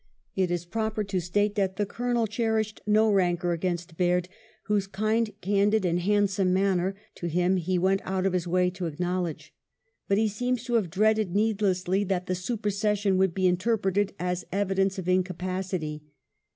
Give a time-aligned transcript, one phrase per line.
[0.35, 4.29] It is proper to state that the Colonel cherished no rancour against Baird,
[4.63, 8.87] whose "kind, candid, and handsome manner" to him he went out of his way to
[8.87, 9.53] acknowledge;
[10.07, 14.97] but he seems to have dreaded needlessly that the supersession would be interpreted as evidence
[14.97, 16.01] of incapacity.